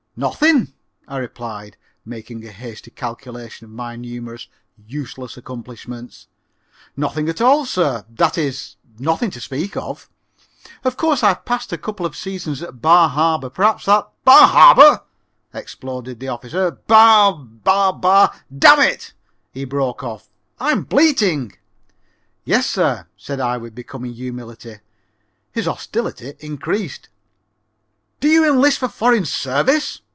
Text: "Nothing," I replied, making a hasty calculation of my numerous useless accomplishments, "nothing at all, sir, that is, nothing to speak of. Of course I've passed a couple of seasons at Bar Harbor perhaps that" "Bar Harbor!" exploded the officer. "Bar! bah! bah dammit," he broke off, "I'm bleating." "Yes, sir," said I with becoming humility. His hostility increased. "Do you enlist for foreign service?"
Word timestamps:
"Nothing," 0.17 0.73
I 1.07 1.17
replied, 1.19 1.77
making 2.03 2.45
a 2.45 2.51
hasty 2.51 2.91
calculation 2.91 3.63
of 3.63 3.71
my 3.71 3.95
numerous 3.95 4.49
useless 4.85 5.37
accomplishments, 5.37 6.27
"nothing 6.97 7.29
at 7.29 7.39
all, 7.39 7.65
sir, 7.65 8.03
that 8.09 8.37
is, 8.37 8.75
nothing 8.99 9.31
to 9.31 9.39
speak 9.39 9.77
of. 9.77 10.09
Of 10.83 10.97
course 10.97 11.23
I've 11.23 11.45
passed 11.45 11.71
a 11.71 11.77
couple 11.77 12.05
of 12.05 12.17
seasons 12.17 12.61
at 12.61 12.81
Bar 12.81 13.07
Harbor 13.07 13.49
perhaps 13.49 13.85
that" 13.85 14.09
"Bar 14.25 14.49
Harbor!" 14.49 15.01
exploded 15.53 16.19
the 16.19 16.27
officer. 16.27 16.71
"Bar! 16.71 17.33
bah! 17.39 17.93
bah 17.93 18.35
dammit," 18.55 19.13
he 19.53 19.63
broke 19.63 20.03
off, 20.03 20.29
"I'm 20.59 20.83
bleating." 20.83 21.53
"Yes, 22.43 22.69
sir," 22.69 23.07
said 23.15 23.39
I 23.39 23.57
with 23.57 23.73
becoming 23.73 24.13
humility. 24.13 24.81
His 25.53 25.65
hostility 25.67 26.33
increased. 26.41 27.07
"Do 28.19 28.27
you 28.29 28.47
enlist 28.47 28.77
for 28.77 28.87
foreign 28.87 29.25
service?" 29.25 30.01